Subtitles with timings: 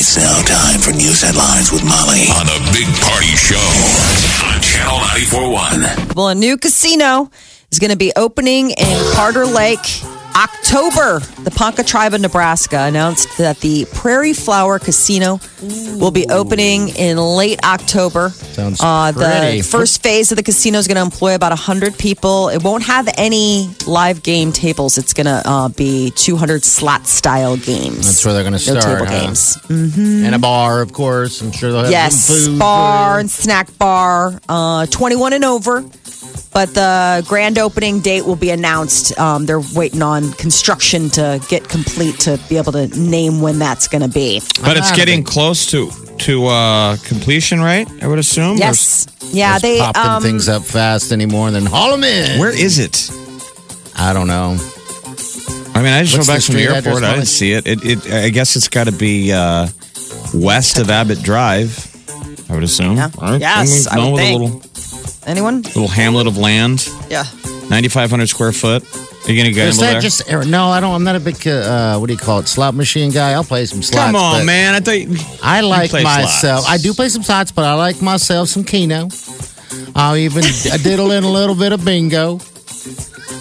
[0.00, 3.60] It's now time for news headlines with Molly on the Big Party Show
[4.48, 6.16] on Channel 94.1.
[6.16, 7.30] Well, a new casino
[7.70, 10.00] is going to be opening in Carter Lake
[10.36, 11.20] October.
[11.42, 17.16] The Ponca tribe of Nebraska announced that the Prairie Flower Casino will be opening in
[17.18, 18.30] late October.
[18.30, 19.60] Sounds uh, pretty.
[19.60, 22.48] The first phase of the casino is going to employ about 100 people.
[22.48, 24.98] It won't have any live game tables.
[24.98, 28.06] It's going to uh, be 200 slot style games.
[28.06, 28.98] That's where they're going to no start.
[28.98, 29.20] table huh?
[29.26, 29.58] games.
[29.68, 31.40] And a bar, of course.
[31.40, 32.58] I'm sure they'll have Yes, some food.
[32.58, 35.84] bar and snack bar, uh, 21 and over.
[36.52, 39.16] But the grand opening date will be announced.
[39.18, 43.86] Um, they're waiting on construction to get complete to be able to name when that's
[43.86, 44.40] going to be.
[44.62, 45.90] But it's getting close to
[46.20, 47.88] to uh, completion, right?
[48.02, 48.58] I would assume.
[48.58, 49.78] Yes, yeah, they.
[49.78, 52.38] popping Um, things up fast anymore, then haul them in.
[52.38, 53.10] Where is it?
[53.96, 54.56] I don't know.
[55.72, 57.04] I mean, I just What's drove back the from the airport.
[57.04, 57.66] I didn't see it.
[57.66, 58.12] It, it.
[58.12, 59.68] I guess it's got to be uh,
[60.34, 61.86] west of Abbott Drive.
[62.50, 62.96] I would assume.
[62.96, 63.10] Yeah.
[63.20, 63.40] right?
[63.40, 64.69] Yes, I no, would with think.
[65.30, 65.62] A little anyone?
[65.62, 67.24] little hamlet of land, Yeah.
[67.68, 68.82] ninety five hundred square foot.
[69.26, 70.00] Are you gonna Is gamble that there?
[70.00, 70.68] just no?
[70.68, 70.94] I don't.
[70.94, 72.48] I'm not a big uh, what do you call it?
[72.48, 73.32] Slot machine guy.
[73.32, 74.06] I'll play some slots.
[74.06, 74.74] Come on, man!
[74.74, 76.64] I thought you, I like play myself.
[76.64, 76.68] slots.
[76.68, 79.08] I do play some slots, but I like myself some Keno.
[79.94, 82.40] I'll even I diddle in a little bit of bingo.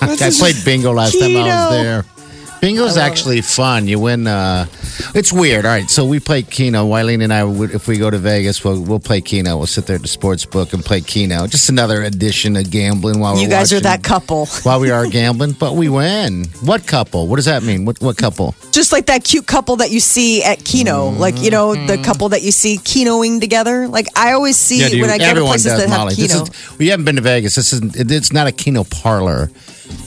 [0.02, 2.06] I played bingo last time I was there.
[2.62, 3.88] Bingo's actually fun.
[3.88, 4.28] You win.
[4.28, 4.66] Uh,
[5.16, 5.66] it's weird.
[5.66, 6.86] All right, so we play Keno.
[6.88, 9.58] Wileen and I, if we go to Vegas, we'll, we'll play Keno.
[9.58, 11.48] We'll sit there at the sports book and play Keno.
[11.48, 14.46] Just another edition of gambling while You we're you guys are that couple.
[14.64, 16.46] While we are gambling, but we win.
[16.64, 17.28] What couple?
[17.28, 17.86] What does that mean?
[17.86, 18.54] What what couple?
[18.72, 21.10] Just like that cute couple that you see at Keno.
[21.12, 23.88] Like, you know, the couple that you see Kenoing together.
[23.88, 26.16] Like, I always see Yeah, you- when I go to places does, that have Molly.
[26.16, 26.44] This Keno.
[26.44, 27.56] is, we haven't been to Vegas.
[27.56, 29.50] This is it, it's not a Keno parlor.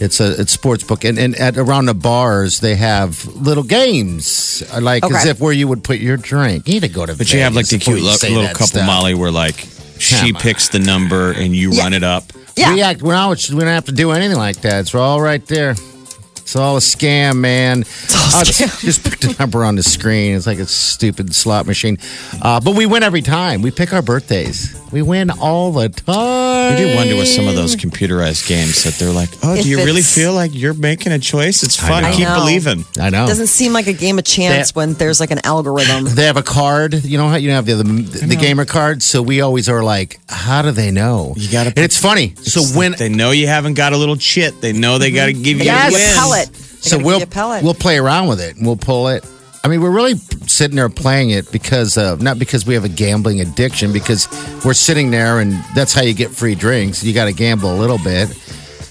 [0.01, 4.63] It's a it's sports book, and, and at around the bars they have little games,
[4.73, 6.67] uh, like as if where you would put your drink.
[6.67, 7.15] You need to go to.
[7.17, 8.87] but you have like the cute lo- little couple stuff.
[8.87, 9.55] Molly where like
[9.99, 10.41] she on.
[10.41, 11.83] picks the number and you Yeah.
[11.83, 12.25] run it up.
[12.57, 12.75] yeah.
[12.75, 13.03] We act.
[13.03, 14.81] We're not, we don't have to do anything like that.
[14.81, 15.71] It's all right there.
[15.71, 17.79] It's all a scam, man.
[17.85, 18.59] all a I'll scam.
[18.67, 20.35] Just, just put the number on the screen.
[20.35, 21.99] It's like a stupid slot machine.
[22.43, 23.63] Uh, but we win every time.
[23.63, 24.77] We pick our birthdays.
[24.93, 26.73] We win all the time.
[26.79, 29.69] You do wonder with some of those computerized games that they're like, oh, If do
[29.71, 31.63] you really it's- feel like you're making a choice?
[31.63, 32.03] It's fun.
[32.03, 32.13] know.
[32.13, 32.41] Keep I know.
[32.41, 32.85] believing.
[33.01, 33.25] I know.
[33.25, 36.05] It doesn't seem like a game of chance That- when there's like an algorithm.
[36.15, 37.03] They have a card.
[37.05, 39.03] You know how you have the the, the gamer card.
[39.03, 41.33] So we always are like, how do they know?
[41.37, 42.35] You gotta And it's funny.
[42.43, 45.33] So when they know you haven't got a little chit, they know they got to
[45.33, 45.43] mm-hmm.
[45.43, 45.89] give you Yes.
[45.89, 46.53] a Give you a pellet.
[46.53, 46.59] They
[46.89, 47.65] so gotta give we'll you a pellet.
[47.65, 49.25] we'll play around with it and we'll pull it.
[49.65, 50.15] I mean, we're really
[50.49, 54.27] sitting there playing it because uh, not because we have a gambling addiction, because
[54.65, 57.05] we're sitting there and that's how you get free drinks.
[57.05, 58.29] You got to gamble a little bit,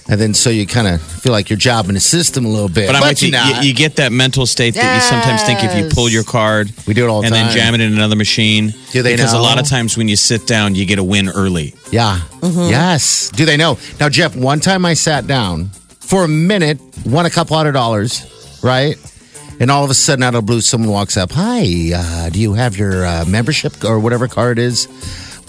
[0.07, 2.87] and then so you kind of feel like you're jobbing the system a little bit.
[2.87, 3.29] But I'm with you.
[3.31, 3.65] you're You, not.
[3.65, 6.93] you get that mental state that you sometimes think if you pull your card, We
[6.93, 7.47] do it all the and time.
[7.47, 8.73] then jam it in another machine.
[8.91, 11.27] Do they Because a lot of times when you sit down, you get a win
[11.27, 11.75] early.
[11.91, 12.21] Yeah.
[12.41, 13.29] Yes.
[13.29, 13.77] Do they know?
[13.99, 15.65] Now, Jeff, one time I sat down
[15.99, 18.95] for a minute, won a couple hundred dollars, right?
[19.61, 21.31] And all of a sudden, out of the blue, someone walks up.
[21.33, 24.87] Hi, uh, do you have your uh, membership or whatever card is?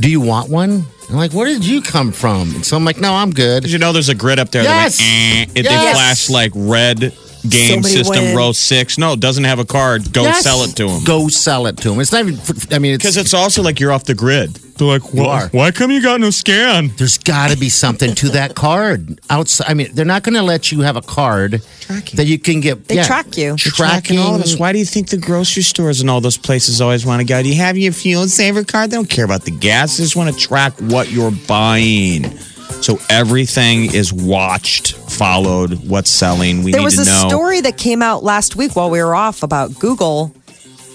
[0.02, 0.84] Do you want one?
[1.08, 2.54] I'm like, where did you come from?
[2.54, 3.62] And so I'm like, no, I'm good.
[3.62, 4.98] Did you know there's a grid up there Yes.
[4.98, 7.14] that went, eh, it, they flash like red
[7.48, 8.36] game Somebody system win.
[8.36, 8.98] row six.
[8.98, 10.12] No, doesn't have a card.
[10.12, 10.42] Go Yes.
[10.42, 11.04] sell it to them.
[11.04, 12.00] Go sell it to them.
[12.00, 12.38] It's not even.
[12.70, 14.58] I mean, Because it's also like you're off the grid.
[14.78, 15.48] They're like, You "Why- are.
[15.52, 16.92] why come you got no scan?
[16.96, 19.66] there's got to be something to that card outside.
[19.68, 22.16] I mean, they're not going to let you have a card Tracking.
[22.16, 22.88] that you can get.
[22.88, 23.48] They track you.
[23.48, 24.56] They're tracking all of us.
[24.56, 27.42] Why do you think the grocery stores and all those places always want to go?
[27.42, 28.90] Do you have your fuel saver card?
[28.90, 29.98] They don't care about the gas.
[29.98, 32.32] They just want to track what you're buying.
[32.82, 36.64] So everything is watched, followed, what's selling.
[36.64, 37.28] We There need was a know.
[37.28, 40.34] story that came out last week while we were off about Google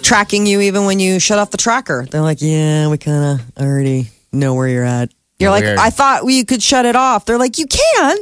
[0.04, 2.06] tracking you even when you shut off the tracker.
[2.10, 5.12] They're like, yeah, we kind of already know where you're at.
[5.40, 7.26] You're like, I thought we could shut it off.
[7.26, 8.18] They're like, you can.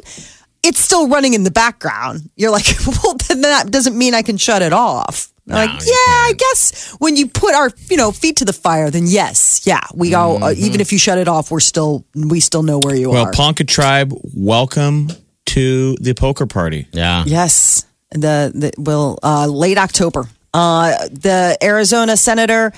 [0.66, 2.30] It's still running in the background.
[2.36, 2.66] You're like,
[3.04, 5.32] well, then that doesn't mean I can shut it off.
[5.46, 8.54] They're like, you yeah, I guess when you put our, you know, feet to the
[8.54, 12.04] fire, then yes, yeah, we all, uh, even if you shut it off, we're still,
[12.16, 13.26] we still know where you Well, are.
[13.26, 15.10] Well, Ponca Tribe, welcome
[15.48, 16.88] to the poker party.
[16.94, 17.24] Yeah.
[17.28, 20.26] Yes, the, the well, uh, late October.
[20.52, 22.74] Uh, the Arizona senator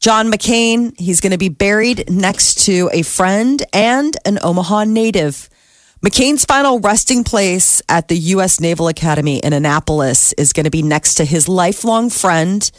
[0.00, 5.48] John McCain, he's going to be buried next to a friend and an Omaha native.
[6.06, 8.60] McCain's final resting place at the U.S.
[8.60, 12.70] Naval Academy in Annapolis is going to be next to his lifelong friend,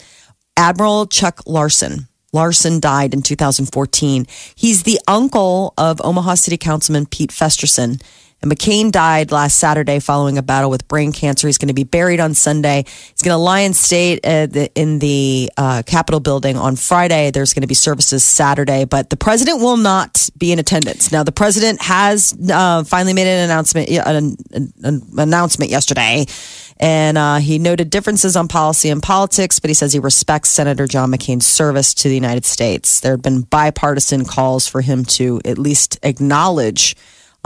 [0.56, 2.08] Admiral Chuck Larson.
[2.32, 4.24] Larson died in 2014.
[4.54, 8.00] He's the uncle of Omaha City Councilman Pete Festersen.
[8.40, 11.48] And McCain died last Saturday following a battle with brain cancer.
[11.48, 12.84] He's going to be buried on Sunday.
[12.86, 14.46] He's going to lie in state uh,
[14.76, 17.32] in the uh, Capitol building on Friday.
[17.32, 21.10] There's going to be services Saturday, but the president will not be in attendance.
[21.10, 26.26] Now, the president has uh, finally made an announcement, an, an, an announcement yesterday,
[26.78, 30.86] and uh, he noted differences on policy and politics, but he says he respects Senator
[30.86, 33.00] John McCain's service to the United States.
[33.00, 36.94] There have been bipartisan calls for him to at least acknowledge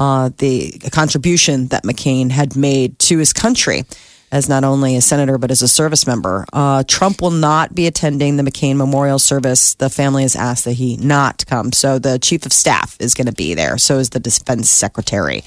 [0.02, 3.84] uh, the contribution that McCain had made to his country
[4.32, 6.44] as not only a senator but as a service member.
[6.52, 9.74] Uh, Trump will not be attending the McCain Memorial Service.
[9.74, 11.70] The family has asked that he not come.
[11.70, 13.78] So the chief of staff is going to be there.
[13.78, 15.44] So is the defense secretary.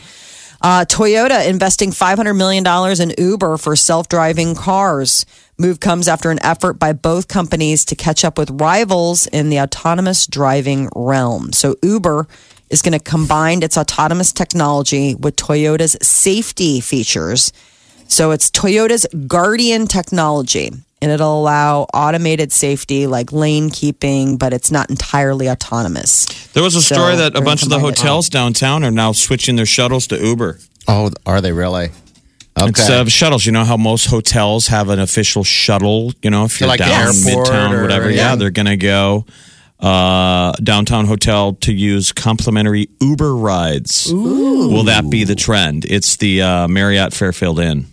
[0.62, 2.66] Uh, Toyota investing $500 million
[3.02, 5.26] in Uber for self driving cars.
[5.58, 9.60] Move comes after an effort by both companies to catch up with rivals in the
[9.60, 11.52] autonomous driving realm.
[11.52, 12.28] So Uber
[12.70, 17.52] is going to combine its autonomous technology with Toyota's safety features.
[18.08, 20.72] So it's Toyota's Guardian technology,
[21.02, 26.26] and it'll allow automated safety like lane keeping, but it's not entirely autonomous.
[26.54, 29.56] There was a So, story that a bunch of the hotels downtown are now switching
[29.56, 30.60] their shuttles to Uber.
[30.88, 31.90] Oh, are they really?
[32.58, 32.68] Okay.
[32.68, 36.14] Instead of shuttles, you know how most hotels have an official shuttle.
[36.22, 38.10] You know, if you're like the down airport midtown, or- whatever.
[38.10, 38.36] Yeah, yeah.
[38.36, 39.26] they're gonna go
[39.86, 44.12] uh, downtown hotel to use complimentary Uber rides.
[44.12, 45.86] Will that be the trend?
[45.86, 47.86] It's the uh, Marriott Fairfield Inn.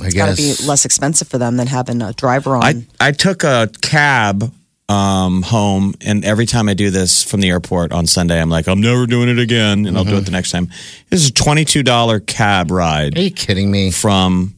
[0.00, 2.62] It's got to be less expensive for them than having a driver on.
[2.62, 4.52] I I took a cab
[4.90, 8.68] um, home, and every time I do this from the airport on Sunday, I'm like,
[8.68, 10.68] I'm never doing it again, and I'll do it the next time.
[11.08, 13.90] This is a twenty two dollar cab ride Are you kidding me?
[13.90, 14.54] from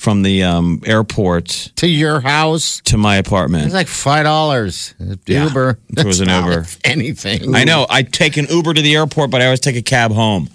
[0.00, 2.80] from the um, airport To your house?
[2.86, 3.66] to my apartment.
[3.66, 4.94] It's like five dollars.
[5.26, 5.44] Yeah.
[5.48, 5.78] Uber.
[5.96, 6.64] It was an Uber.
[6.84, 7.54] Anything.
[7.54, 7.86] I know.
[7.90, 10.48] I take an Uber to the airport, but I always take a cab home.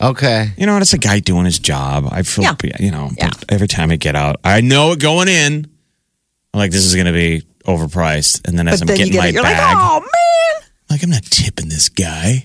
[0.00, 0.50] Okay.
[0.58, 2.08] You know, it's a guy doing his job.
[2.10, 2.54] I feel, Yeah.
[2.80, 3.30] you know, Yeah.
[3.48, 5.66] every time I get out, I know it going in.
[6.52, 8.46] I'm like, this is going to be overpriced.
[8.48, 10.68] And then as but I'm then getting get my it, you're bag, like, oh man.
[10.90, 12.44] like, I'm not tipping this guy.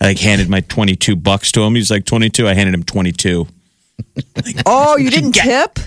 [0.00, 1.74] I like handed my 22 bucks to him.
[1.76, 2.46] He's like 22.
[2.48, 3.46] I handed him 22.
[4.66, 5.78] Oh, you didn't tip?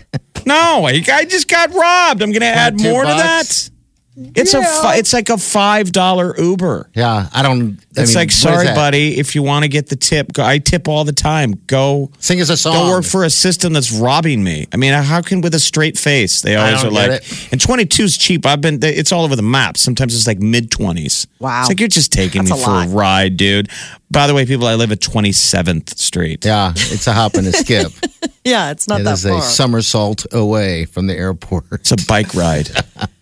[0.45, 2.21] No, I, I just got robbed.
[2.21, 3.69] I'm going to add 22 more to that.
[4.13, 6.89] It's a fi- it's like a five dollar Uber.
[6.93, 7.29] Yeah.
[7.33, 7.79] I don't.
[7.97, 10.57] I It's mean, like, sorry, buddy, if you want to get the tip, go, I
[10.59, 11.53] tip all the time.
[11.67, 12.73] Go, Sing us a song.
[12.73, 14.67] go work for a system that's robbing me.
[14.73, 17.61] I mean, how can with a straight face they always don't are like, get and
[17.61, 18.45] 22 is cheap.
[18.45, 19.77] I've been, it's all over the map.
[19.77, 21.27] Sometimes it's like mid 20s.
[21.39, 21.61] Wow.
[21.61, 22.87] It's like you're just taking That's me a for lot.
[22.87, 23.69] a ride, dude.
[24.11, 26.43] By the way, people, I live at 27th Street.
[26.43, 26.73] Yeah.
[26.75, 27.91] It's a hop and a skip.
[28.43, 29.37] Yeah, it's not it that is far.
[29.37, 31.65] a somersault away from the airport.
[31.73, 32.69] It's a bike ride.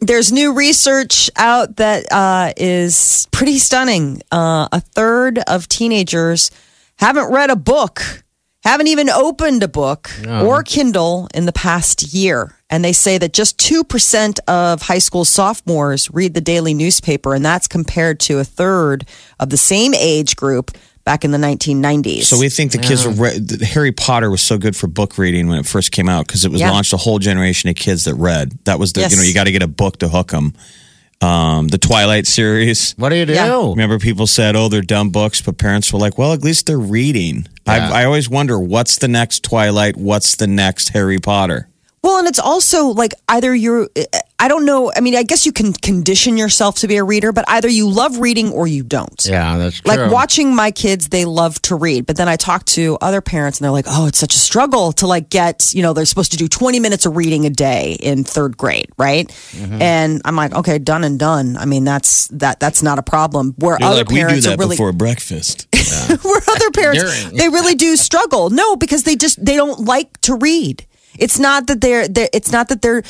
[0.00, 4.22] There's new research out that uh, is pretty stunning.
[4.32, 6.50] Uh, a third of teenagers
[6.96, 8.24] haven't read a book,
[8.64, 10.10] haven't even opened a book
[10.46, 12.56] or Kindle in the past year.
[12.70, 17.44] And they say that just 2% of high school sophomores read the daily newspaper, and
[17.44, 19.06] that's compared to a third
[19.38, 20.70] of the same age group
[21.04, 22.24] back in the 1990s.
[22.24, 25.48] So we think the kids are re- Harry Potter was so good for book reading
[25.48, 26.70] when it first came out because it was Yeah.
[26.70, 28.52] launched a whole generation of kids that read.
[28.64, 30.52] That was the you know you got to get a book to hook them.
[31.22, 32.94] Um, the Twilight series.
[32.96, 33.34] What do you do?
[33.34, 33.68] Yeah.
[33.68, 36.78] Remember, people said, "Oh, they're dumb books," but parents were like, "Well, at least they're
[36.78, 37.90] reading." Yeah.
[37.92, 41.68] I, I always wonder what's the next Twilight, what's the next Harry Potter.
[42.02, 43.88] Well, and it's also like either you're,
[44.38, 44.90] I don't know.
[44.96, 47.90] I mean, I guess you can condition yourself to be a reader, but either you
[47.90, 49.22] love reading or you don't.
[49.26, 49.94] Yeah, that's true.
[49.94, 53.58] Like watching my kids, they love to read, but then I talk to other parents
[53.58, 56.32] and they're like, "Oh, it's such a struggle to like get, you know, they're supposed
[56.32, 59.82] to do 20 minutes of reading a day in 3rd grade, right?" Mm-hmm.
[59.82, 63.54] And I'm like, "Okay, done and done." I mean, that's that that's not a problem.
[63.58, 65.66] Where You're other like, we do parents that are really before breakfast.
[66.22, 68.48] where other parents they really do struggle.
[68.48, 70.86] No, because they just they don't like to read.
[71.20, 73.02] It's not that they're, they're it's not that they're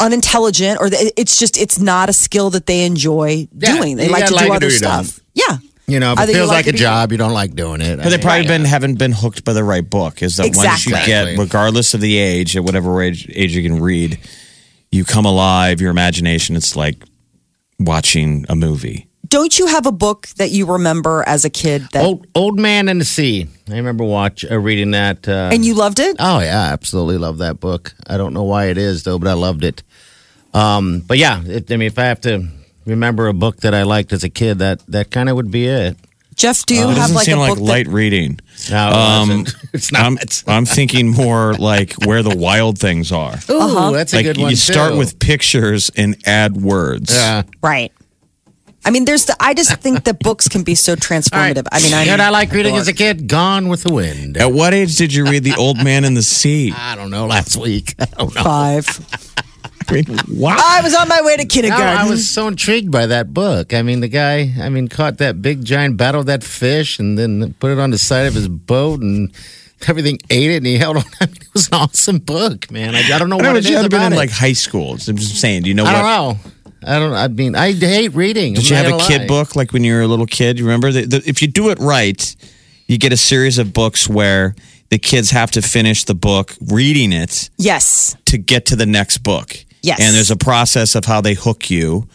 [0.00, 3.96] unintelligent or that it's just it's not a skill that they enjoy Yeah, doing.
[3.96, 5.20] They like to gotta do other or you stuff.
[5.34, 5.58] Yeah.
[5.86, 7.80] you know, if it Either you feels like, it a job, you don't like doing
[7.80, 7.96] it.
[7.96, 10.22] But they probably been haven't been hooked by the right book.
[10.22, 13.80] Is that once you get, regardless of the age, at whatever age, age you can
[13.80, 14.18] read,
[14.92, 15.80] you come alive.
[15.80, 16.54] Your imagination.
[16.56, 17.02] It's like
[17.80, 19.07] watching a movie.
[19.28, 22.88] Don't you have a book that you remember as a kid that Old Old Man
[22.88, 23.46] and the Sea.
[23.68, 25.28] I remember watch uh, reading that.
[25.28, 26.16] Uh, and you loved it?
[26.18, 27.94] oh yeah, absolutely love that book.
[28.06, 29.82] I don't know why it is though, but I loved it.
[30.54, 32.48] Um, but yeah, it, I mean, if I have to,
[32.86, 35.66] remember a book that I liked as a kid, that that kind of would be
[35.66, 35.96] it.
[36.36, 38.38] Jeff, do you It have doesn't like a seem like book light that, reading.
[38.70, 39.54] No, Um, wasn't.
[39.74, 40.02] it's not.
[40.06, 43.34] I'm, I'm thinking more like where the wild things are.
[43.50, 43.90] Ooh, Uh-huh.
[43.90, 47.12] that's a Like good one you start with pictures and add words.
[47.12, 47.42] Yeah.
[47.60, 47.92] right?
[48.84, 49.36] I mean, there's the.
[49.40, 51.66] I just think that books can be so transformative.
[51.70, 53.26] I mean, I You know what I like reading as a kid?
[53.28, 54.36] Gone with the Wind.
[54.38, 56.72] At what age did you read The Old Man in the Sea?
[56.76, 57.26] I don't know.
[57.26, 57.94] Last week.
[58.00, 58.42] I don't know.
[58.42, 58.86] five.
[59.90, 60.56] I mean, wow.
[60.58, 61.86] I was on my way to No, kindergarten.
[61.98, 63.72] I was so intrigued by that book.
[63.72, 67.54] I mean, the guy, I mean, caught that big giant battle that fish and then
[67.54, 69.32] put it on the side of his boat and
[69.86, 71.04] everything ate it and he held on.
[71.20, 72.94] I mean, it was an awesome book, man.
[72.94, 74.12] I, I don't know I what don't it know, you is had been about in
[74.12, 74.16] it.
[74.16, 74.92] like high school.
[74.92, 75.62] I'm just saying.
[75.62, 76.02] Do you know I what?
[76.02, 76.50] don't know.
[76.84, 77.12] I don't.
[77.12, 78.54] I mean, I hate reading.
[78.54, 79.26] Did I'm you have a gonna kid lie.
[79.26, 80.58] book like when you were a little kid?
[80.58, 82.36] You remember that that if you do it right,
[82.86, 84.54] you get a series of books where
[84.90, 88.16] the kids have to finish the book reading it yes.
[88.26, 89.56] to get to the next book.
[89.82, 90.00] Yes.
[90.00, 92.08] And there's a process of how they hook you.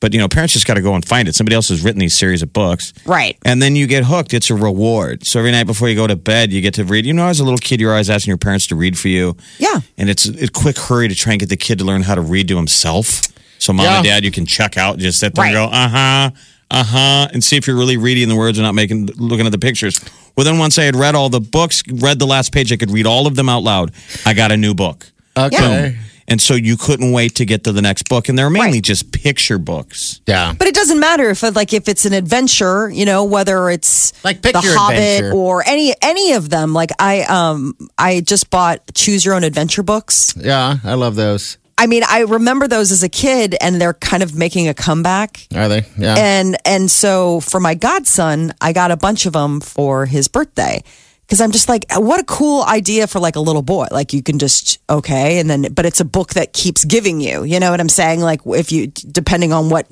[0.00, 1.34] But you know, parents just got to go and find it.
[1.34, 2.94] Somebody else has written these series of books.
[3.04, 3.36] Right.
[3.44, 4.32] And then you get hooked.
[4.32, 5.26] It's a reward.
[5.26, 7.04] So every night before you go to bed, you get to read.
[7.04, 9.36] You know, as a little kid, you're always asking your parents to read for you.
[9.58, 9.80] Yeah.
[9.98, 12.22] And it's a quick hurry to try and get the kid to learn how to
[12.22, 13.20] read to himself.
[13.60, 16.30] So mom and dad, you can check out, just sit there and go, uh huh,
[16.70, 19.52] uh huh, and see if you're really reading the words and not making looking at
[19.52, 20.00] the pictures.
[20.36, 22.90] Well, then once I had read all the books, read the last page, I could
[22.90, 23.92] read all of them out loud.
[24.26, 25.06] I got a new book.
[25.36, 25.96] Okay.
[26.28, 28.28] And so you couldn't wait to get to the next book.
[28.28, 28.82] And they're mainly Right.
[28.84, 30.20] just picture books.
[30.28, 30.54] Yeah.
[30.56, 34.40] But it doesn't matter if like if it's an adventure, you know, whether it's Like
[34.40, 35.32] pick the Hobbit adventure.
[35.36, 36.72] or any any of them.
[36.72, 40.32] Like I um I just bought choose your own adventure books.
[40.36, 40.76] Yeah.
[40.84, 41.58] I love those.
[41.80, 45.46] I mean, I remember those as a kid and they're kind of making a comeback.
[45.54, 45.86] Are they?
[45.96, 46.14] Yeah.
[46.18, 50.84] And and so for my godson, I got a bunch of them for his birthday.
[51.30, 53.86] Cause I'm just like, what a cool idea for like a little boy.
[53.92, 55.38] Like you can just, okay.
[55.38, 58.18] And then, but it's a book that keeps giving you, you know what I'm saying?
[58.18, 59.86] Like if you, depending on what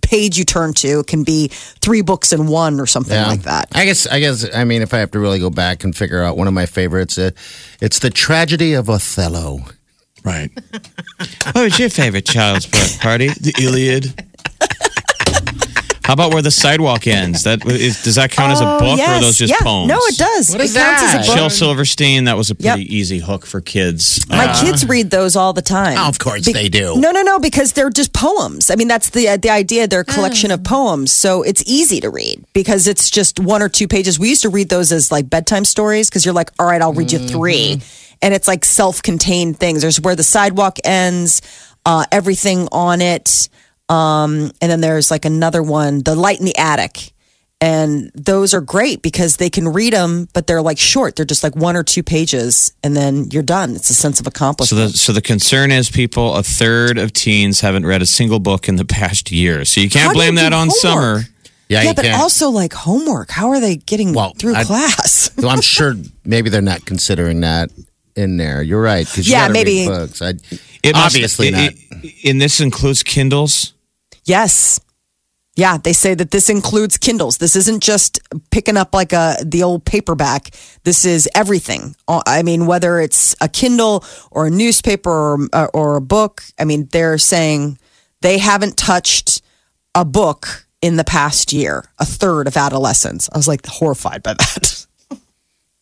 [0.00, 3.26] page you turn to, it can be three books in one or something yeah.
[3.26, 3.68] like that.
[3.74, 4.06] I guess.
[4.06, 4.46] I guess.
[4.54, 6.66] I mean, if I have to really go back and figure out one of my
[6.66, 7.32] favorites, uh,
[7.80, 9.64] it's the tragedy of Othello.
[10.26, 10.50] Right.
[11.52, 13.28] what was your favorite child's book, party?
[13.28, 14.12] The Iliad.
[16.04, 17.42] How about where the sidewalk ends?
[17.42, 19.22] That is, does that count as a Oh, book or are yes.
[19.22, 19.58] those just yeah.
[19.60, 19.88] poems?
[19.88, 20.50] No, it does.
[20.50, 21.18] What it is counts that?
[21.20, 21.36] as a book.
[21.36, 22.90] Shel Silverstein, that was a pretty Yep.
[22.90, 24.24] easy hook for kids.
[24.28, 25.98] My Uh, kids read those all the time.
[25.98, 26.94] Oh, of course they do.
[26.96, 28.70] No, no, no, because they're just poems.
[28.70, 29.88] I mean, that's the the idea.
[29.88, 33.68] They're a collection of poems, so it's easy to read because it's just one or
[33.68, 34.16] two pages.
[34.16, 36.92] We used to read those as like bedtime stories because you're like, all right, I'll
[36.92, 37.80] read you 3
[38.22, 39.82] and it's like self-contained things.
[39.82, 41.42] There's where the sidewalk ends,
[41.84, 43.48] uh, everything on it,
[43.88, 47.12] um, and then there's like another one, the light in the attic.
[47.58, 51.16] And those are great because they can read them, but they're like short.
[51.16, 53.74] They're just like one or two pages, and then you're done.
[53.74, 54.92] It's a sense of so accomplishment.
[54.92, 58.68] the so the concern is people a third of teens haven't read a single book
[58.68, 59.64] in the past year.
[59.64, 60.76] So you can't How do you blame that on homework?
[60.76, 61.18] summer.
[61.68, 62.20] Yeah, yeah, you but can.
[62.20, 63.30] also like homework.
[63.30, 65.30] How are they getting Well, through I- class?
[65.40, 65.94] So I'm sure
[66.26, 67.70] maybe they're not considering that
[68.16, 68.62] in there.
[68.62, 69.06] You're right.
[69.18, 70.20] Yeah, gotta maybe- books.
[70.22, 70.30] I,
[70.82, 71.72] It must- obviously it- not.
[72.02, 73.72] it- and this includes Kindles.
[74.24, 74.80] yes.
[75.58, 77.38] Yeah, they say that this includes Kindles.
[77.38, 78.18] This isn't just
[78.50, 80.50] picking up like a the old paperback.
[80.84, 81.96] This is everything.
[82.06, 86.42] Uh, I mean, whether it's a Kindle or a newspaper or, uh, or a book.
[86.58, 87.78] I mean, they're saying
[88.20, 89.40] they haven't touched
[89.94, 91.86] a book in the past year.
[91.98, 93.30] A third of adolescents.
[93.32, 94.86] I was like horrified by that.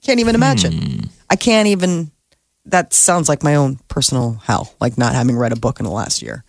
[0.05, 1.11] can't even imagine.
[1.29, 2.13] I can't even.
[2.67, 4.75] That sounds like my own personal hell.
[4.81, 6.45] Like not having read a book in the last year.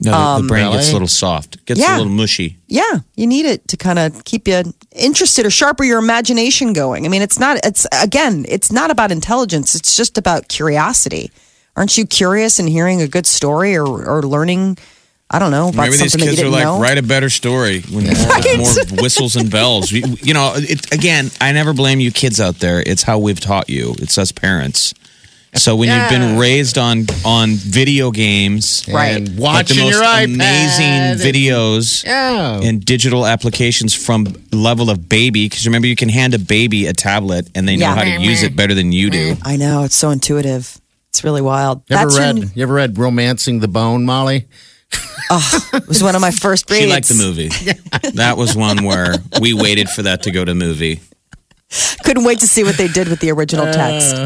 [0.00, 1.96] No, the, the um, brain gets a little soft, gets Yeah.
[1.96, 2.56] a little mushy.
[2.68, 4.62] Yeah, you need it to kind of keep you
[4.94, 7.04] interested or sharper your imagination going.
[7.04, 11.32] I mean, it's not, it's again, it's not about intelligence, it's just about curiosity.
[11.74, 14.78] Aren't you curious in hearing a good story or, or learning,
[15.30, 16.80] I don't know, about Maybe these something that you kids are like, know?
[16.80, 17.80] write a better story.
[17.82, 18.14] When more,
[18.56, 19.90] more whistles and bells.
[19.90, 22.80] You, you know, it, again, I never blame you kids out there.
[22.86, 23.96] It's how we've taught you.
[23.98, 24.94] It's us parents.
[25.54, 29.16] So when you've been raised on on video games, Right.
[29.16, 30.24] And like the watching most your iPad.
[30.34, 32.60] amazing videos Yeah.
[32.62, 36.92] and digital applications from level of baby, because remember you can hand a baby a
[36.92, 37.94] tablet and they know Yeah.
[37.94, 39.34] how to use it better than you do.
[39.34, 39.40] Mm.
[39.44, 40.78] I know, it's so intuitive.
[41.10, 41.82] It's really wild.
[41.88, 42.38] You ever That's read?
[42.38, 44.46] your- You ever read *Romancing the Bone*, Molly?
[45.30, 46.82] oh, it was one of my first reads.
[46.84, 47.50] She liked the movie.
[48.14, 51.00] That was one where we waited for that to go to movie.
[52.04, 54.16] Couldn't wait to see what they did with the original uh, text.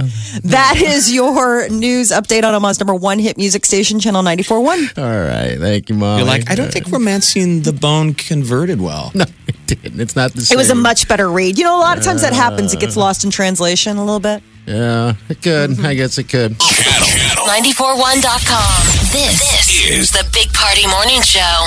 [0.45, 4.99] that is your news update on Omaha's number one hit music station, Channel 94.1.
[4.99, 6.19] All right, thank you, Mom.
[6.19, 9.11] You're like, I don't think romancing the bone converted well.
[9.23, 10.01] No, it didn't.
[10.01, 10.57] It's not the same.
[10.57, 11.59] It was a much better read.
[11.59, 12.73] You know, a lot of times that uh, happens.
[12.73, 14.43] It gets lost in translation a little bit.
[14.67, 15.71] Yeah, it could.
[15.71, 15.87] Mm-hmm.
[15.87, 16.59] I guess it could.
[16.59, 17.09] Channel
[17.47, 18.87] 941.com.
[19.13, 21.67] This, this is the Big Party Morning Show.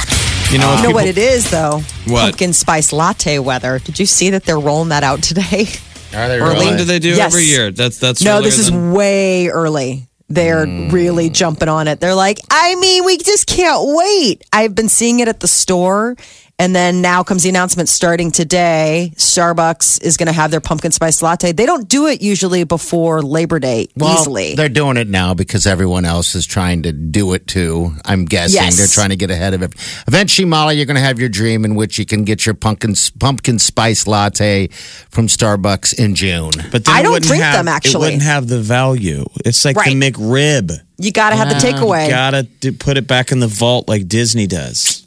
[0.52, 1.82] You know, You know what it is, though?
[2.08, 2.22] What?
[2.22, 3.80] Pumpkin spice latte weather.
[3.80, 5.68] Did you see that they're rolling that out today?
[6.14, 6.66] Are they Early.
[6.66, 6.78] really?
[6.78, 7.34] Do they do Yes.
[7.34, 7.72] every year?
[7.72, 10.08] That's that's no, earlier this is than- way early.
[10.30, 10.90] They're hmm.
[10.90, 12.00] really jumping on it.
[12.00, 14.44] They're like, I mean, we just can't wait.
[14.54, 16.16] I've been seeing it at the store.
[16.58, 19.12] And then now comes the announcement starting today.
[19.18, 21.52] Starbucks is going to have their pumpkin spice latte.
[21.52, 24.56] They don't do it usually before Labor Day Well, easily.
[24.56, 27.92] they're doing it now because everyone else is trying to do it too.
[28.06, 28.78] I'm guessing Yes.
[28.78, 29.74] they're trying to get ahead of it.
[30.08, 32.96] Eventually, Molly, you're going to have your dream in which you can get your pumpkin
[33.20, 34.68] pumpkin spice latte
[35.10, 36.52] from Starbucks in June.
[36.72, 37.96] But then I don't wouldn't drink have, them, actually.
[37.96, 39.26] It wouldn't have the value.
[39.44, 39.94] It's like Right.
[39.94, 40.72] the McRib.
[40.98, 42.06] You got to have the takeaway.
[42.06, 42.48] You Gotta
[42.80, 45.05] put it back in the vault like Disney does.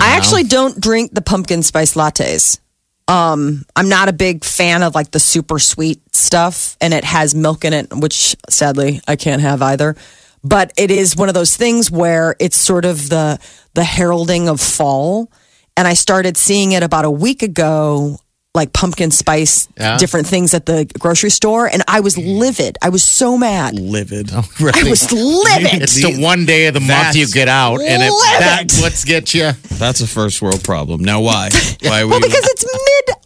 [0.00, 2.58] I actually don't drink the pumpkin spice lattes.
[3.08, 7.34] Um, I'm not a big fan of like the super sweet stuff, and it has
[7.34, 9.96] milk in it, which sadly I can't have either.
[10.44, 13.40] But it is one of those things where it's sort of the
[13.74, 15.32] the heralding of fall,
[15.76, 18.18] and I started seeing it about a week ago,
[18.54, 19.98] like pumpkin spice, Yeah.
[19.98, 22.38] different things at the grocery store, and I was mm.
[22.38, 22.78] livid.
[22.82, 23.78] I was so mad.
[23.78, 24.30] Livid.
[24.32, 24.90] Oh, I Really?
[24.90, 25.82] was livid.
[25.82, 28.40] It's the one day of the month That's you get out, and it, livid.
[28.40, 29.52] that's what gets you.
[29.78, 31.02] That's a first world problem.
[31.04, 31.50] Now why?
[31.82, 33.16] Why Well, because it's mid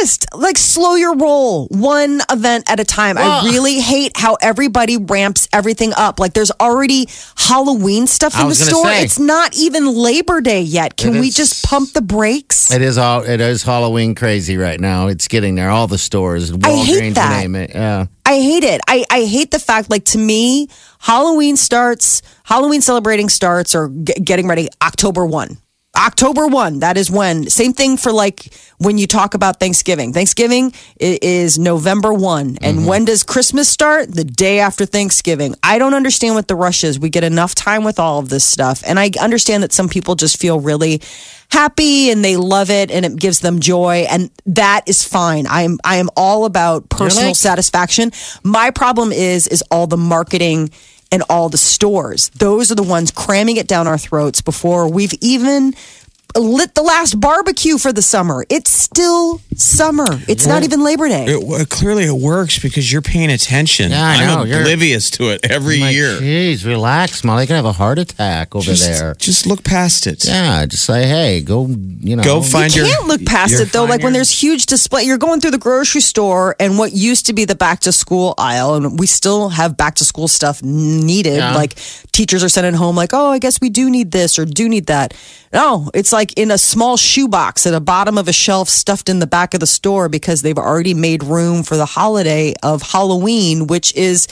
[0.00, 0.26] August.
[0.34, 3.18] Like, slow your roll, one event at a time.
[3.18, 6.18] I really hate how everybody ramps everything up.
[6.20, 8.84] Like, there's already Halloween stuff I in the was gonna store.
[8.86, 9.02] say.
[9.04, 10.96] It's not even Labor Day yet.
[10.96, 12.70] Can It we is- just pump the brakes?
[12.72, 13.22] It is all.
[13.22, 15.08] It is Halloween crazy right now.
[15.08, 15.70] It's getting there.
[15.70, 17.40] All the stores, Walgreens, I hate that.
[17.40, 17.70] name it.
[17.74, 18.06] Yeah.
[18.24, 18.80] I hate it.
[18.88, 20.68] I, I hate the fact, like, to me,
[21.00, 25.58] Halloween starts, Halloween celebrating starts or g- getting ready October 1.
[25.94, 27.50] October 1, that is when.
[27.50, 30.14] Same thing for like when you talk about Thanksgiving.
[30.14, 32.58] Thanksgiving is November 1.
[32.62, 32.86] And mm-hmm.
[32.86, 34.10] when does Christmas start?
[34.10, 35.54] The day after Thanksgiving.
[35.62, 36.98] I don't understand what the rush is.
[36.98, 38.82] We get enough time with all of this stuff.
[38.86, 41.02] And I understand that some people just feel really
[41.50, 44.06] happy and they love it and it gives them joy.
[44.08, 45.46] And that is fine.
[45.46, 48.12] I am, I am all about personal like- satisfaction.
[48.42, 50.70] My problem is, is all the marketing
[51.12, 52.30] and all the stores.
[52.30, 55.74] Those are the ones cramming it down our throats before we've even
[56.36, 58.44] lit the last barbecue for the summer.
[58.48, 60.06] It's still summer.
[60.28, 61.26] It's not even Labor Day.
[61.26, 63.90] It, well, clearly, it works because you're paying attention.
[63.90, 64.44] Yeah, I am know.
[64.44, 66.18] You're- oblivious to it every like, year.
[66.20, 67.42] Jeez, relax, Molly.
[67.42, 69.14] You can have a heart attack over Just, there.
[69.18, 70.24] just look past it.
[70.24, 71.66] Yeah, just say, hey, go.
[71.66, 72.92] You know, Go find you your.
[72.94, 73.84] can't look past it though.
[73.84, 77.32] Like when there's huge display, you're going through the grocery store and what used to
[77.32, 81.36] be the back to school aisle, and we still have back to school stuff needed.
[81.36, 81.54] Yeah.
[81.54, 81.74] Like
[82.12, 84.86] teachers are sending home, like, oh, I guess we do need this or do need
[84.86, 85.14] that.
[85.52, 89.18] No, it's like in a small shoebox at the bottom of a shelf stuffed in
[89.18, 93.66] the back of the store because they've already made room for the holiday of Halloween,
[93.66, 94.28] which is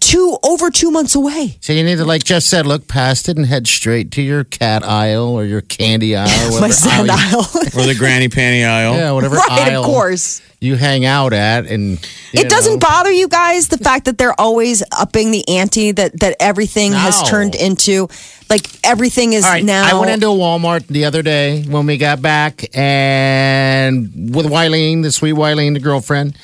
[0.00, 1.58] two over two months away.
[1.60, 4.42] So you need to, like Jess said, look past it and head straight to your
[4.44, 6.60] cat aisle or your candy aisle.
[6.60, 7.46] My sand aisle you- aisle.
[7.82, 8.94] or the granny panty aisle.
[8.94, 10.42] Yeah, whatever right, aisle of course.
[10.60, 11.92] you hang out at, and
[12.32, 12.78] you It doesn't know.
[12.80, 17.22] bother you guys the fact that they're always upping the ante that that everything has
[17.28, 18.08] turned into
[18.50, 19.84] like everything is All right, now.
[19.84, 25.02] I went into a Walmart the other day when we got back, and with Wileen,
[25.02, 26.36] the sweet Wileen, the girlfriend,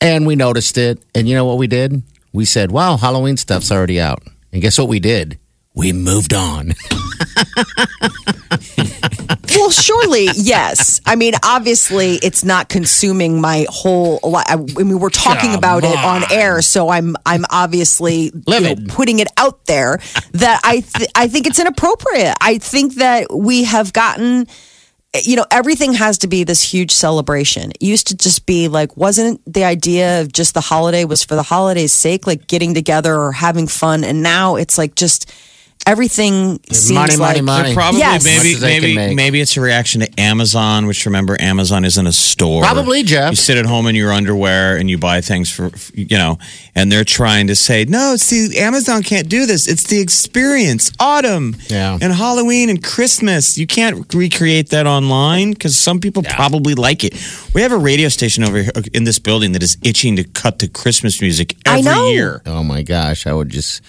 [0.00, 1.00] and we noticed it.
[1.14, 2.02] And you know what we did?
[2.32, 5.38] We said, "Wow, Halloween stuff's already out." And guess what we did?
[5.74, 6.72] We moved on.
[9.56, 11.00] well, surely yes.
[11.06, 14.20] I mean, obviously, it's not consuming my whole.
[14.22, 16.32] li- I mean, we're talking Come about it on on.
[16.32, 19.98] air, so I'm I'm obviously you know, putting it out there
[20.32, 22.34] that I th- I think it's inappropriate.
[22.40, 24.46] I think that we have gotten.
[25.20, 27.70] You know, everything has to be this huge celebration.
[27.72, 31.34] It used to just be like, wasn't the idea of just the holiday was for
[31.34, 34.04] the holiday's sake, like getting together or having fun?
[34.04, 35.30] And now it's like just
[35.86, 37.74] everything seems money, money, like money.
[37.74, 38.24] Probably Yes.
[38.24, 39.16] maybe Much as they maybe make.
[39.16, 42.62] maybe it's a reaction to Amazon, which remember Amazon isn't a store.
[42.62, 43.30] Probably, Jeff.
[43.32, 46.38] You sit at home in your underwear and you buy things for you know,
[46.74, 49.66] and they're trying to say, no, see, Amazon can't do this.
[49.68, 51.98] It's the experience, autumn, Yeah.
[52.00, 53.58] and Halloween and Christmas.
[53.58, 57.14] You can't recreate that online because some people probably like it.
[57.54, 60.24] We have a radio station over here uh, in this building that is itching to
[60.24, 62.08] cut to Christmas music I every know.
[62.10, 62.42] year.
[62.46, 63.82] Oh my gosh, I would just,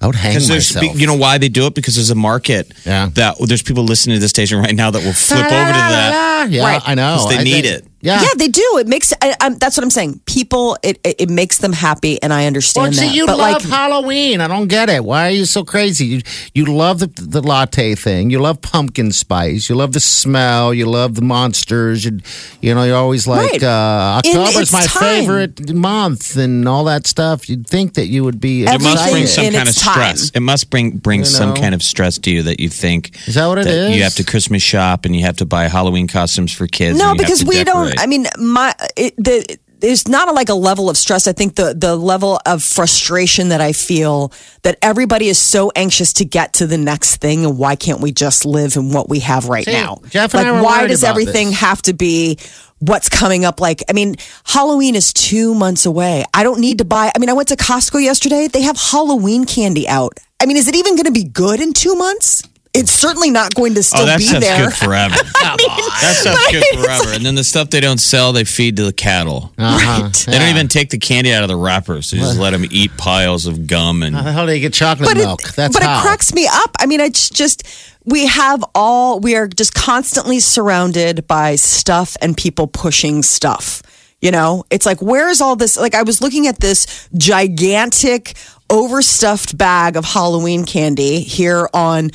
[0.00, 1.00] I would hang Because there's, myself.
[1.00, 1.74] you know, why they do it?
[1.74, 3.08] Because there's a market Yeah.
[3.14, 6.46] that there's people listening to this station right now that will flip over to that.
[6.50, 6.82] Yeah, Right.
[6.84, 7.16] I know.
[7.16, 7.86] 'Cause they I need think- it.
[8.06, 8.22] Yeah.
[8.22, 8.78] Yeah, they do.
[8.78, 10.20] It makes I, I'm, that's what I'm saying.
[10.26, 13.14] People, it, it it makes them happy, and I understand Well, see, that.
[13.14, 14.40] you but love like, Halloween.
[14.40, 15.04] I don't get it.
[15.04, 16.06] Why are you so crazy?
[16.06, 16.20] You
[16.54, 18.30] you love the, the latte thing.
[18.30, 19.68] You love pumpkin spice.
[19.68, 20.72] You love the smell.
[20.72, 22.04] You love the monsters.
[22.04, 22.20] You,
[22.60, 23.62] you know, you're always like Right.
[23.62, 25.02] uh, In October's my time.
[25.02, 27.48] favorite month and all that stuff.
[27.48, 28.64] You'd think that you would be.
[28.64, 29.94] It must bring some kind of its time.
[30.16, 30.30] stress.
[30.34, 33.34] It must bring bring You some kind of stress to you that you think Is
[33.34, 33.96] that what it that is?
[33.96, 36.98] You have to Christmas shop and you have to buy Halloween costumes for kids.
[36.98, 37.94] no, and you have because to we decorate.
[37.95, 37.95] don't.
[37.98, 39.58] I mean, my it, the.
[39.78, 41.28] There's not a, like a level of stress.
[41.28, 44.32] I think the the level of frustration that I feel
[44.62, 48.10] that everybody is so anxious to get to the next thing, and why can't we
[48.10, 50.00] just live in what we have right See, now?
[50.08, 51.60] Jeff and like, I were why does everything this.
[51.60, 52.38] have to be
[52.78, 53.60] what's coming up?
[53.60, 56.24] Like, I mean, Halloween is two months away.
[56.32, 57.12] I don't need to buy.
[57.14, 58.48] I mean, I went to Costco yesterday.
[58.48, 60.18] They have Halloween candy out.
[60.40, 62.42] I mean, is it even going to be good in two months?
[62.76, 64.66] It's certainly not going to still Oh, that be stuff's there.
[64.66, 65.14] good forever.
[65.32, 67.14] that stuff's good forever.
[67.14, 69.52] And then the stuff they don't sell, they feed to the cattle.
[69.66, 70.10] Uh-huh.
[70.30, 72.10] They don't even take the candy out of the wrappers.
[72.10, 74.14] They just let them eat piles of gum and.
[74.14, 75.42] How the hell do you get chocolate but milk?
[75.42, 75.98] It, That's but how.
[75.98, 76.76] it cracks me up.
[76.78, 77.62] I mean, it's just
[78.04, 83.82] we have all we are just constantly surrounded by stuff and people pushing stuff.
[84.20, 85.76] You know, it's like where's all this?
[85.76, 88.34] Like I was looking at this gigantic
[88.70, 92.10] overstuffed bag of Halloween candy here on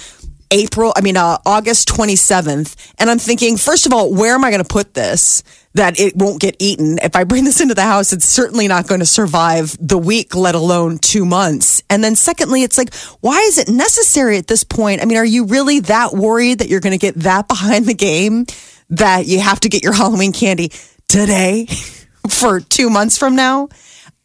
[0.51, 2.93] April, I mean, uh, August 27th.
[2.99, 6.15] And I'm thinking, first of all, where am I going to put this that it
[6.15, 6.99] won't get eaten?
[7.01, 10.35] If I bring this into the house, it's certainly not going to survive the week,
[10.35, 11.81] let alone two months.
[11.89, 15.01] And then secondly, it's like, why is it necessary at this point?
[15.01, 17.93] I mean, are you really that worried that you're going to get that behind the
[17.93, 18.45] game
[18.89, 20.71] that you have to get your Halloween candy
[21.07, 21.65] today
[22.29, 23.69] for two months from now?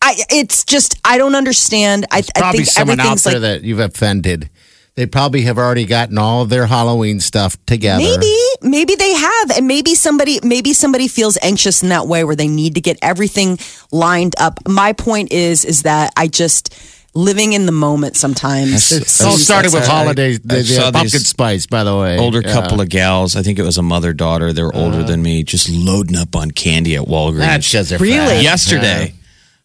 [0.02, 2.06] I, it's just, I don't understand.
[2.10, 4.50] I, I Probably think someone out there like, that you've offended.
[4.96, 8.02] They probably have already gotten all of their Halloween stuff together.
[8.02, 12.34] Maybe, maybe they have, and maybe somebody, maybe somebody feels anxious in that way where
[12.34, 13.58] they need to get everything
[13.92, 14.66] lined up.
[14.66, 16.74] My point is, is that I just
[17.12, 18.90] living in the moment sometimes.
[18.90, 20.40] It all started with I- holidays.
[20.40, 22.18] The, I the saw pumpkin spice, by the way.
[22.18, 22.54] Older Yeah.
[22.54, 24.54] couple of gals, I think it was a mother daughter.
[24.54, 24.80] They're uh.
[24.82, 27.38] older than me, just loading up on candy at Walgreens.
[27.38, 28.16] That's just Really?
[28.16, 28.42] fact.
[28.42, 29.14] yesterday.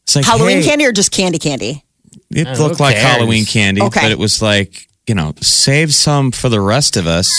[0.03, 1.85] It's like Halloween hey, candy or just candy candy?
[2.31, 3.07] It uh, who looked like cares?
[3.15, 4.01] Halloween candy, Okay.
[4.01, 7.29] but it was like you know, save some for the rest of us.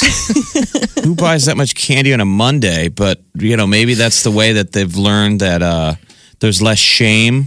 [1.04, 2.88] Who buys that much candy on a Monday?
[2.88, 5.94] But you know, maybe that's the way that they've learned that uh,
[6.40, 7.44] there's less shame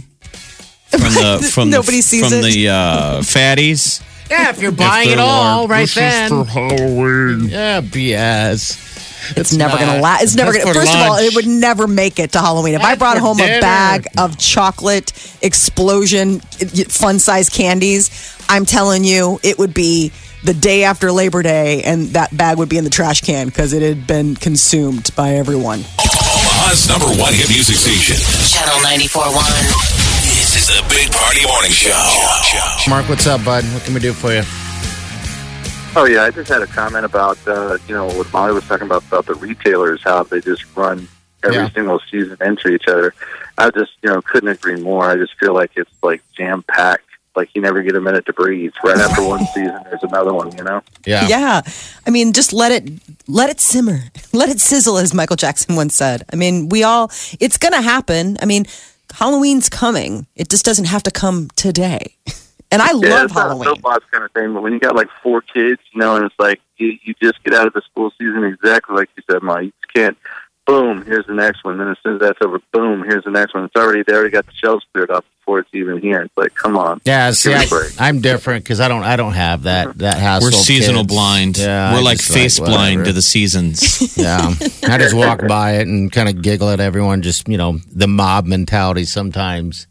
[0.90, 2.52] from the from Nobody the, sees from it.
[2.52, 4.02] the uh, fatties.
[4.30, 6.28] Yeah, if you're buying they're it all right like, right is then.
[6.30, 7.48] for Halloween.
[7.48, 8.85] yeah, BS.
[9.36, 10.22] It's, never going to last.
[10.22, 10.80] It's never That's going to.
[10.80, 12.74] for First of all, it would never make it to Halloween.
[12.74, 15.12] If I brought for home a bag of chocolate
[15.42, 20.12] explosion fun size candies, I'm telling you, it would be
[20.44, 23.72] the day after Labor Day, and that bag would be in the trash can because
[23.72, 25.80] it had been consumed by everyone.
[25.98, 28.16] Omaha's number one hit music station.
[28.46, 29.96] Channel 94.1.
[30.22, 31.90] This is the Big Party Morning Show.
[32.88, 33.64] Mark, what's up, bud?
[33.64, 34.42] What can we do for you?
[35.98, 38.86] Oh yeah, I just had a comment about uh, you know what Molly was talking
[38.86, 41.08] about about the retailers, how they just run
[41.42, 41.70] every Yeah.
[41.70, 43.14] single season into each other.
[43.56, 45.04] I just you know couldn't agree more.
[45.10, 47.04] I just feel like it's like jam packed.
[47.34, 48.72] Like you never get a minute to breathe.
[48.84, 50.54] Right after one season, there's another one.
[50.56, 50.82] You know.
[51.06, 51.26] Yeah.
[51.28, 51.62] Yeah.
[52.06, 52.90] I mean, just let it
[53.26, 54.00] let it simmer.
[54.32, 56.24] Let it sizzle as Michael Jackson once said.
[56.30, 58.36] I mean, we all it's going to happen.
[58.42, 58.66] I mean,
[59.14, 60.26] Halloween's coming.
[60.36, 62.16] It just doesn't have to come today.
[62.70, 63.64] And I Yeah, love it's not a Halloween.
[63.64, 66.34] soapbox kind of thing, but when you got like four kids, you know, and it's
[66.38, 69.66] like you, you just get out of the school season exactly like you said, Molly.
[69.66, 70.18] You just can't.
[70.66, 71.78] Boom, here's the next one.
[71.78, 73.64] Then as soon as that's over, boom, here's the next one.
[73.64, 76.22] It's already they already got the shelves cleared up before it's even here.
[76.22, 77.00] It's like, come on.
[77.04, 78.00] Yeah, see, Give me I, a break.
[78.00, 79.98] I'm different because I don't, I don't have that mm-hmm.
[80.00, 80.48] that hassle.
[80.48, 81.14] We're seasonal kids.
[81.14, 81.58] blind.
[81.58, 84.16] Yeah, We're I like just face blind to the seasons.
[84.18, 84.54] Yeah,
[84.88, 87.22] I just walk by it and kind of giggle at everyone.
[87.22, 89.86] Just you know, the mob mentality sometimes.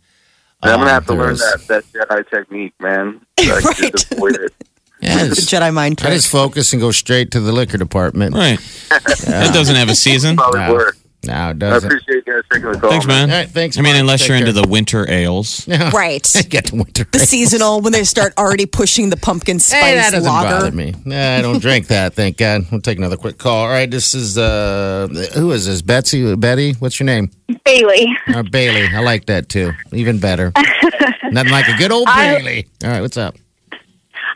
[0.63, 3.21] And I'm gonna Um, have to there learn is- that that Jedi technique, man.
[3.39, 3.91] So I can Right.
[3.91, 4.53] just avoid it.
[5.01, 6.13] Yeah, the just- Jedi mind I trick.
[6.15, 8.33] just focus and go straight to the liquor department.
[8.33, 8.59] right.
[8.89, 10.37] That doesn't have a season.
[10.37, 10.73] Probably No.
[10.73, 10.97] work.
[11.27, 11.91] No, it doesn't.
[11.91, 12.89] I appreciate you guys taking the call.
[12.89, 13.29] Thanks, man.
[13.31, 14.01] All right, thanks, I mean, Mark.
[14.01, 15.67] unless Take you're into the winter ales.
[15.75, 15.91] Yeah.
[15.93, 16.25] Right.
[16.49, 17.05] Get to winter.
[17.11, 20.49] The seasonal when they start already pushing the pumpkin spice Hey, that doesn't lager.
[20.49, 20.93] bother me.
[21.05, 22.13] Nah, I don't drink that.
[22.13, 22.61] Thank God.
[22.71, 23.63] We'll take another quick call.
[23.63, 25.81] All right, this is uh, who is this?
[25.81, 26.73] Betsy, Betty.
[26.73, 27.31] What's your name?
[27.63, 28.07] Bailey.
[28.27, 28.87] Uh, Bailey.
[28.95, 29.71] I like that too.
[29.91, 30.51] Even better.
[31.31, 32.67] Nothing like a good old I- Bailey.
[32.83, 33.35] All right, what's up?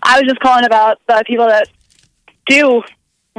[0.04, 1.67] I was just calling about the people that
[2.47, 2.82] do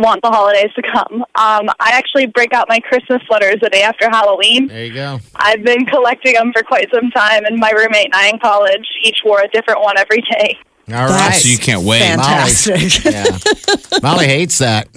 [0.00, 1.22] want the holidays to come.
[1.34, 4.66] Um, I actually break out my Christmas sweaters the day after Halloween.
[4.68, 5.20] There you go.
[5.36, 8.86] I've been collecting them for quite some time, and my roommate and I in college
[9.02, 10.58] each wore a different one every day.
[10.88, 11.08] All right.
[11.08, 12.00] That's So you can't wait.
[12.00, 13.04] Fantastic.
[13.10, 13.38] Yeah.
[14.02, 14.88] Molly hates that.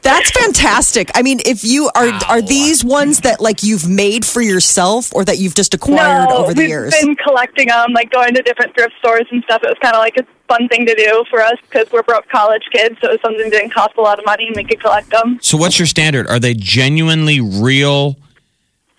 [0.00, 1.10] That's fantastic.
[1.14, 5.24] I mean, if you are are these ones that like you've made for yourself or
[5.24, 6.94] that you've just acquired no, over the we've years?
[6.98, 9.62] been collecting them, like going to different thrift stores and stuff.
[9.62, 12.28] It was kind of like a fun thing to do for us because we're broke
[12.28, 14.64] college kids, so it was something that didn't cost a lot of money and we
[14.64, 15.38] could collect them.
[15.42, 16.26] So, what's your standard?
[16.26, 18.16] Are they genuinely real,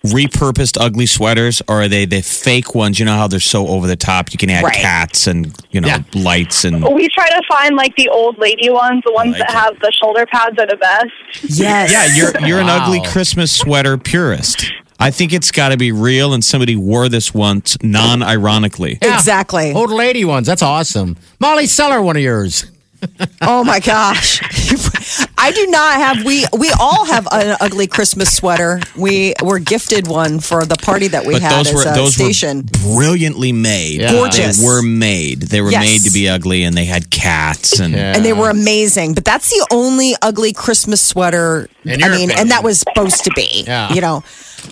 [0.06, 2.98] repurposed ugly sweaters, or are they the fake ones?
[2.98, 4.32] You know how they're so over the top.
[4.32, 4.74] You can add Right.
[4.74, 6.02] cats and you know Yeah.
[6.14, 6.82] lights and.
[6.82, 9.54] We try to find like the old lady ones, the ones like that it.
[9.54, 11.58] have the shoulder pads are the best.
[11.58, 11.90] yes.
[11.92, 14.70] Yeah, you're you're an ugly Christmas sweater purist.
[14.98, 18.98] I think it's got to be real, and somebody wore this once, non-ironically.
[19.02, 19.14] Yeah.
[19.14, 19.72] Exactly.
[19.74, 20.46] Old lady ones.
[20.46, 21.16] That's awesome.
[21.38, 22.64] Molly, sell her one of yours.
[23.42, 24.40] Oh my gosh.
[25.38, 28.80] I do not have we we all have an ugly Christmas sweater.
[28.96, 31.94] We were gifted one for the party that we But had those as were a
[31.94, 32.58] those station.
[32.84, 34.00] were brilliantly made.
[34.00, 34.12] Yeah.
[34.12, 34.58] Gorgeous.
[34.58, 35.42] They were made.
[35.42, 35.84] They were Yes.
[35.84, 37.94] made to be ugly, and they had cats and.
[37.94, 38.14] Yeah.
[38.16, 39.12] and they were amazing.
[39.14, 41.68] But that's the only ugly Christmas sweater.
[41.84, 42.30] I mean, opinion.
[42.32, 43.64] and that was supposed to be.
[43.66, 43.92] Yeah.
[43.92, 44.24] You know,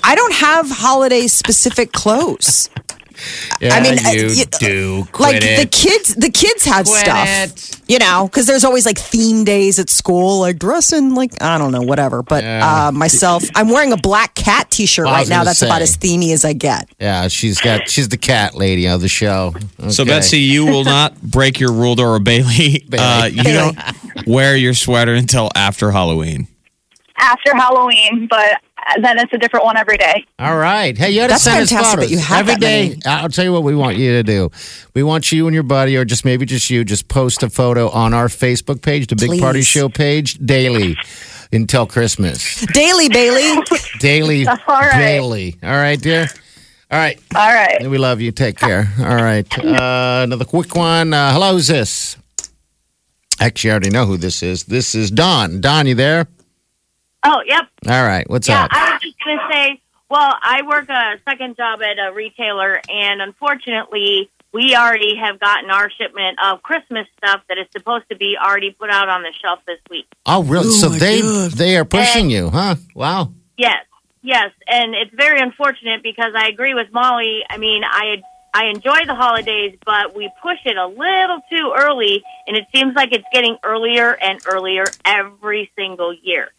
[0.03, 2.71] I don't have holiday specific clothes.
[3.61, 5.09] Yeah, I mean, uh, you you- do.
[5.13, 5.57] Quit like it.
[5.61, 7.29] the kids, the kids have Quit stuff.
[7.29, 7.81] it.
[7.87, 11.71] You know, because there's always like theme days at school, like dressing like I don't
[11.73, 12.23] know, whatever.
[12.23, 12.87] But Yeah.
[12.89, 15.37] uh, myself, I'm wearing a black cat T-shirt Well, right now.
[15.39, 16.89] gonna That's about as themey as I get.
[16.99, 17.89] Yeah, she's got.
[17.89, 19.55] She's the cat lady of the show.
[19.91, 22.85] So Betsy, you will not break your rule, or Bailey.
[22.97, 23.73] Uh, you Bailey.
[23.75, 26.49] don't wear your sweater until after Halloween.
[27.17, 28.61] After Halloween, but
[29.01, 30.25] then it's a different one every day.
[30.39, 30.97] All right.
[30.97, 32.11] Hey, you had to That's send us fantastic photos.
[32.11, 33.03] that you have Every that day, many.
[33.07, 34.51] I'll tell you what we want you to do.
[34.95, 37.89] We want you and your buddy, or just maybe just you, just post a photo
[37.91, 39.41] on our Facebook page, the Big Please.
[39.41, 40.97] Party Show page, daily
[41.53, 42.65] until Christmas.
[42.67, 43.63] Daily Bailey.
[44.01, 44.99] Daily, All right.
[44.99, 45.57] daily.
[45.63, 46.27] All right, dear.
[46.91, 47.19] All right.
[47.35, 47.89] All right.
[47.89, 48.31] We love you.
[48.33, 48.93] Take care.
[48.99, 49.47] All right.
[49.59, 51.13] Uh, another quick one.
[51.13, 52.17] Uh, hello, who's this?
[53.41, 54.65] Actually, I already know who this is.
[54.65, 55.61] This is Don.
[55.61, 56.27] Don, you there?
[57.25, 57.69] Oh, yep.
[57.89, 58.29] All right.
[58.29, 58.71] What's Yeah, up?
[58.73, 62.81] I was just going to say, well, I work a second job at a retailer,
[62.89, 68.17] and unfortunately, we already have gotten our shipment of Christmas stuff that is supposed to
[68.17, 70.07] be already put out on the shelf this week.
[70.27, 70.69] oh, really?
[70.69, 71.51] Oh, so they God.
[71.53, 72.77] they are pushing And- you, huh?
[72.95, 73.33] Wow.
[73.57, 73.85] Yes,
[74.23, 77.43] yes, and it's very unfortunate because I agree with Molly.
[77.49, 82.23] I mean, I I enjoy the holidays, but we push it a little too early,
[82.47, 86.51] and it seems like it's getting earlier and earlier every single year.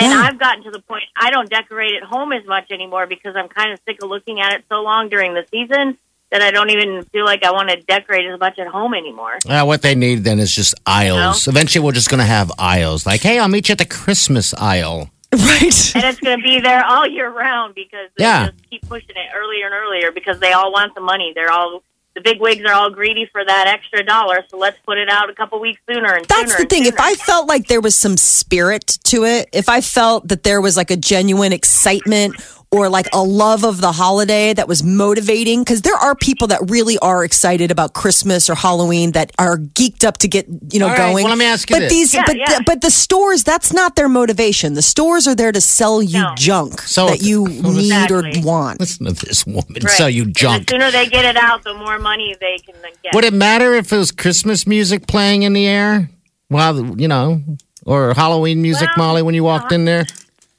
[0.00, 0.22] And Yeah.
[0.24, 3.48] I've gotten to the point I don't decorate at home as much anymore because I'm
[3.48, 5.96] kind of sick of looking at it so long during the season
[6.30, 9.38] that I don't even feel like I want to decorate as much at home anymore.
[9.48, 11.48] Uh, what they need then is just aisles.
[11.48, 13.06] Eventually, we're just going to have aisles.
[13.06, 15.10] Like, hey, I'll meet you at the Christmas aisle.
[15.32, 15.62] right.
[15.94, 18.46] and it's going to be there all year round because they Yeah.
[18.50, 21.32] just keep pushing it earlier and earlier because they all want the money.
[21.34, 21.82] They're all
[22.18, 25.30] the big wigs are all greedy for that extra dollar, so let's put it out
[25.30, 26.84] a couple weeks sooner and That's sooner the thing.
[26.84, 26.94] If.
[26.98, 30.76] I felt like there was some spirit to it, if I felt that there was
[30.76, 32.34] like a genuine excitement
[32.70, 36.60] or like a love of the holiday that was motivating, because there are people that
[36.70, 40.86] really are excited about Christmas or Halloween that are geeked up to get you know
[40.86, 41.24] All right, going.
[41.24, 41.92] well, let me ask you but this.
[41.92, 42.58] these, Yeah, but yeah.
[42.58, 44.74] The, but the stores, that's not their motivation.
[44.74, 46.34] The stores are there to sell you No.
[46.36, 48.40] junk So- that you need Exactly.
[48.42, 48.80] or want.
[48.80, 49.90] Listen to this woman Right.
[49.90, 50.66] sell you And junk.
[50.66, 53.14] the sooner they get it out, the more money they can get.
[53.14, 56.10] Would it matter if it was Christmas music playing in the air?
[56.50, 57.42] Well, you know,
[57.86, 59.76] or Halloween music, Well, Molly, when you walked uh-huh.
[59.76, 60.06] in there?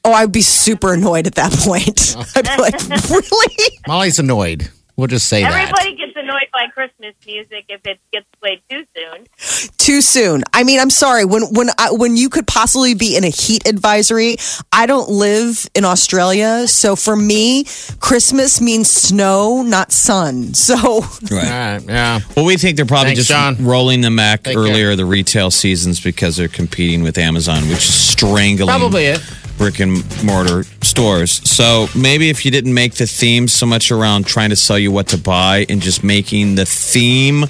[0.05, 2.15] Oh, I'd be super annoyed at that point.
[2.35, 3.79] I'd be like, really?
[3.88, 4.69] Molly's annoyed.
[4.95, 5.53] We'll just say that.
[5.53, 9.69] Everybody gets annoyed by Christmas music if it gets played too soon.
[9.77, 10.43] too soon.
[10.51, 11.23] I mean, I'm sorry.
[11.23, 14.35] When when I, when you could possibly be in a heat advisory,
[14.73, 17.63] I don't live in Australia, so for me,
[18.01, 20.53] Christmas means snow, not sun.
[20.53, 22.19] So All right, yeah.
[22.35, 23.55] Well, we think they're probably Thanks, just John.
[23.65, 27.93] rolling them back Take earlier, the retail seasons, because they're competing with Amazon, which is
[27.93, 29.21] strangling Probably it.
[29.60, 31.48] Brick and mortar stores.
[31.48, 34.91] So maybe if you didn't make the theme so much around trying to sell you
[34.91, 37.43] what to buy and just making the theme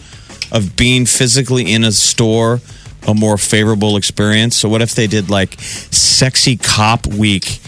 [0.52, 2.60] of being physically in a store
[3.08, 4.58] a more favorable experience.
[4.58, 7.62] So what if they did like sexy cop week?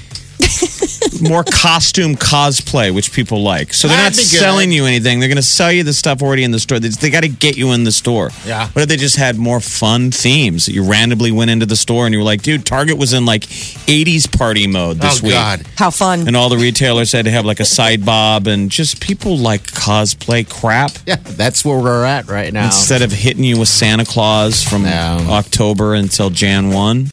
[1.20, 3.74] More costume cosplay, which people like.
[3.74, 4.40] So they're That'd not be good.
[4.40, 5.20] selling you anything.
[5.20, 6.80] They're going to sell you the stuff already in the store.
[6.80, 8.30] They, they got to get you in the store.
[8.46, 8.68] Yeah.
[8.70, 10.68] What if they just had more fun themes?
[10.68, 13.42] You randomly went into the store and you were like, dude, Target was in like
[13.44, 15.34] 80s party mode this oh, week.
[15.34, 15.66] God.
[15.78, 16.28] how fun!
[16.28, 19.64] And all the retailers had to have like a side bob and just people like
[19.64, 20.92] cosplay crap.
[21.06, 22.66] Yeah, that's where we're at right now.
[22.66, 25.26] Instead of hitting you with Santa Claus from No.
[25.30, 27.10] October until Jan 1.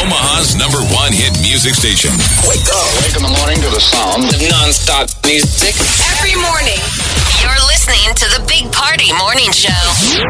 [0.00, 2.08] Omaha's number one hit music station.
[2.48, 2.88] Wake up.
[3.04, 5.76] Wake in the morning to the sound of nonstop music.
[6.16, 6.80] Every morning,
[7.44, 10.24] you're listening to the Big Party Morning Show.